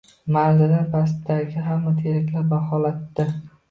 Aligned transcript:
Marzadan 0.37 0.87
pastdagi 0.95 1.69
hamma 1.69 1.97
teraklarni 2.03 2.47
baholatdi 2.59 3.33